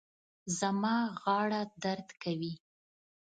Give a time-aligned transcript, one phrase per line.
[0.59, 2.53] زما غاړه درد کوي